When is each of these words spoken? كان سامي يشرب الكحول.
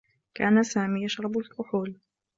كان 0.33 0.63
سامي 0.63 1.03
يشرب 1.05 1.37
الكحول. 1.37 1.99